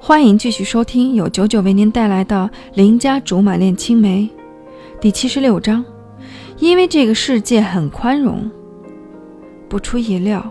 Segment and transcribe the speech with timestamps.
[0.00, 4.30] 欢迎继续收听由九九为您带来的《邻家竹马恋青梅》
[5.00, 5.84] 第七十六章。
[6.58, 8.48] 因为这个世界很宽容。
[9.68, 10.50] 不出意料，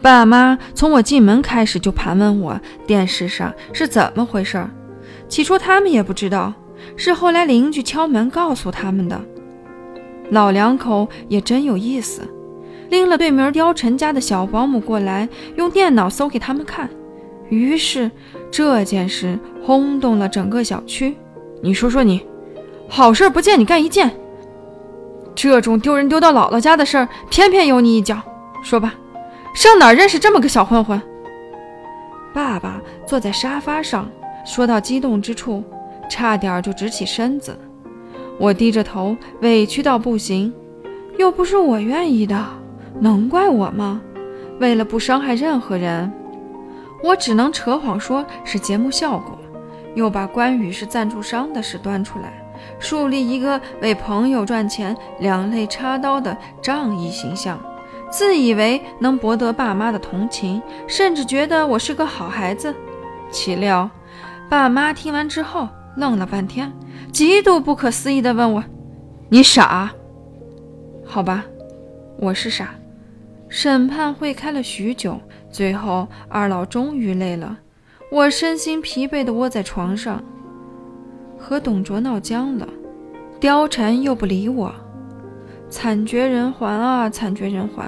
[0.00, 4.66] 爸妈从我进门开始就盘问我电视上是怎么回事。
[5.28, 6.52] 起初他们也不知道，
[6.96, 9.20] 是后来邻居敲门告诉他们的。
[10.30, 12.22] 老两口也真有意思，
[12.88, 16.88] 拎了对门貂蝉家的小保姆过来，用电脑搜给他们看。
[17.50, 18.10] 于是
[18.50, 21.14] 这件事轰动了整个小区。
[21.62, 22.26] 你说说你，
[22.88, 24.10] 好事不见你干一件，
[25.34, 28.18] 这种丢人丢到姥姥家的事儿，偏偏有你一脚。
[28.62, 28.94] 说吧，
[29.54, 31.00] 上哪儿认识这么个小混混？
[32.32, 34.08] 爸爸坐在沙发上，
[34.46, 35.62] 说到激动之处，
[36.08, 37.58] 差点就直起身子。
[38.38, 40.52] 我低着头，委屈到不行。
[41.18, 42.42] 又不是我愿意的，
[42.98, 44.00] 能怪我吗？
[44.58, 46.10] 为了不伤害任何人。
[47.02, 49.38] 我只能扯谎说是节目效果，
[49.94, 52.32] 又把关羽是赞助商的事端出来，
[52.78, 57.58] 树立一个为朋友赚钱两肋插刀的仗义形象，
[58.10, 62.74] 自以为能博得爸妈的同情，甚至觉得我是个好孩子。
[63.30, 63.88] 岂料，
[64.48, 66.72] 爸妈听完之后愣了半天，
[67.12, 68.64] 极度不可思议地问我
[69.30, 69.90] ：“你傻？
[71.06, 71.44] 好吧，
[72.18, 72.74] 我是傻。”
[73.50, 75.20] 审判会开了许久。
[75.50, 77.58] 最后，二老终于累了，
[78.10, 80.22] 我身心疲惫地窝在床上，
[81.36, 82.68] 和董卓闹僵了，
[83.40, 84.72] 貂蝉又不理我，
[85.68, 87.86] 惨绝人寰啊，惨绝人寰！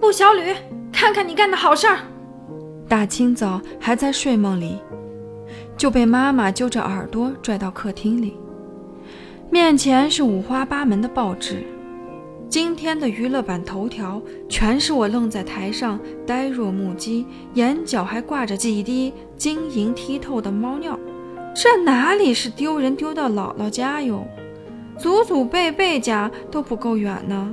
[0.00, 0.54] 陆小吕，
[0.92, 1.98] 看看你干的好事儿！
[2.88, 4.78] 大清早还在睡梦里，
[5.76, 8.36] 就被妈妈揪着耳朵拽到客厅里，
[9.50, 11.66] 面前是五花八门的报纸。
[12.48, 20.98] 今天的娱乐版头条全是我愣在台上呆若木鸡，眼角还挂着几滴晶莹剔透的猫尿。
[21.54, 24.24] 这哪里是丢人丢到姥姥家哟，
[24.98, 27.52] 祖祖辈辈家都不够远呢。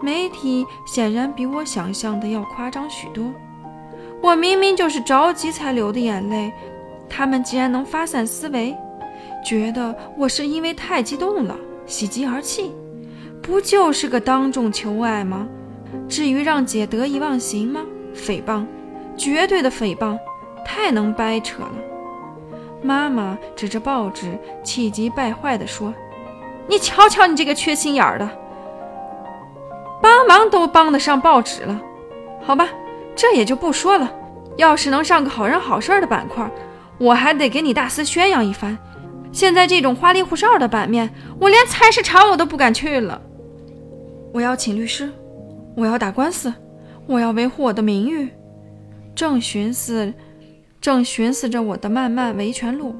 [0.00, 3.30] 媒体显然比我想象的要夸张许多。
[4.22, 6.50] 我明明就是着急才流的眼泪，
[7.10, 8.74] 他们竟然能发散思维，
[9.44, 11.54] 觉得我是因为太激动了，
[11.84, 12.72] 喜极而泣。
[13.46, 15.46] 不就是个当众求爱吗？
[16.08, 17.82] 至于让姐得意忘形吗？
[18.14, 18.64] 诽谤，
[19.18, 20.18] 绝对的诽谤，
[20.64, 21.72] 太能掰扯了。
[22.82, 25.92] 妈妈指着报纸，气急败坏地说
[26.66, 28.26] ：“你瞧瞧你这个缺心眼儿的，
[30.00, 31.78] 帮忙都帮得上报纸了。
[32.42, 32.70] 好吧，
[33.14, 34.10] 这也就不说了。
[34.56, 36.50] 要是能上个好人好事的板块，
[36.96, 38.78] 我还得给你大肆宣扬一番。
[39.32, 43.20] 现在这种花里胡哨的版面，我连菜市场我都不敢去了。”
[44.34, 45.08] 我要请律师，
[45.76, 46.52] 我要打官司，
[47.06, 48.28] 我要维护我的名誉。
[49.14, 50.12] 正寻思，
[50.80, 52.96] 正寻思着我的漫漫维权路，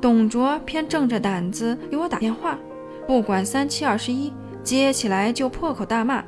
[0.00, 2.58] 董卓偏正着胆子给我打电话，
[3.06, 4.32] 不管三七二十一，
[4.62, 6.24] 接起来就破口大骂：“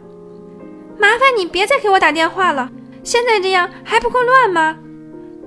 [1.01, 2.71] 麻烦你别再给我打电话了，
[3.03, 4.77] 现在这样还不够乱吗？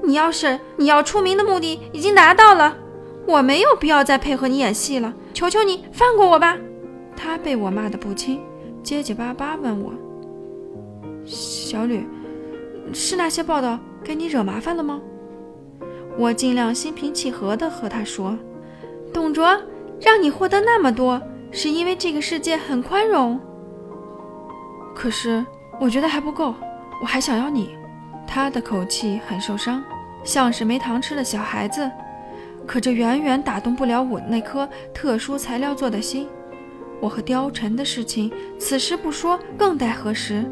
[0.03, 2.75] 你要是你要出名的目的已经达到了，
[3.27, 6.57] 我没有必要再配合你演戏了，求求你放过我吧。”
[7.15, 8.41] 他被我骂得不轻。
[8.83, 9.93] 结结巴巴问我
[11.25, 12.07] ：“小吕，
[12.93, 14.99] 是那些报道给你惹麻烦了吗？”
[16.17, 18.37] 我尽量心平气和地和他说
[19.13, 19.45] ：“董卓
[20.01, 23.39] 让你获得那么多，是因为这个世界很宽容。
[24.95, 25.45] 可是
[25.79, 26.53] 我觉得还不够，
[27.01, 27.75] 我还想要你。”
[28.27, 29.83] 他的口气很受伤，
[30.23, 31.89] 像是没糖吃的小孩子。
[32.67, 36.27] 可这远远打动不了我那颗特殊材料做的心。
[37.01, 40.43] 我和貂蝉的事情，此时不说更待何时？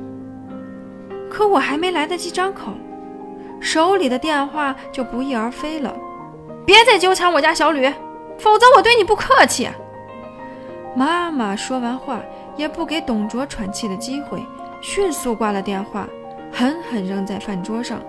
[1.29, 2.71] 可我还没来得及张口，
[3.59, 5.93] 手里的电话就不翼而飞了。
[6.65, 7.91] 别再纠缠我家小吕，
[8.37, 9.69] 否则我对你不客气。
[10.95, 12.21] 妈妈说完话，
[12.55, 14.41] 也不给董卓喘气的机会，
[14.81, 16.07] 迅速挂了电话，
[16.51, 17.99] 狠狠扔在饭桌上，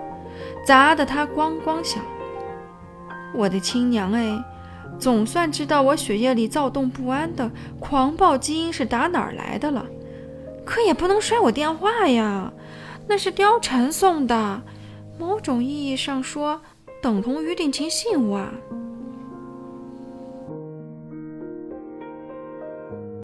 [0.65, 2.01] 砸得他咣咣响。
[3.33, 4.25] 我的亲娘哎！
[4.99, 7.49] 总算知道我血液里躁动不安的
[7.79, 9.85] 狂暴基因是打哪儿来的了，
[10.65, 12.51] 可也不能摔我电话呀，
[13.07, 14.61] 那是貂蝉送的，
[15.17, 16.59] 某种意义上说
[17.01, 18.51] 等同于定情信物啊。